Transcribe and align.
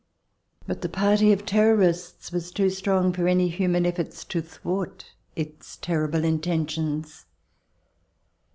But 0.65 0.81
the 0.81 0.89
party 0.89 1.31
of 1.31 1.45
Terrorists 1.45 2.31
was 2.31 2.51
too 2.51 2.71
strong 2.71 3.13
for 3.13 3.27
any 3.27 3.49
human 3.49 3.85
efforts 3.85 4.25
to 4.25 4.41
thwart 4.41 5.05
its 5.35 5.77
terrible 5.77 6.23
intentions. 6.23 7.27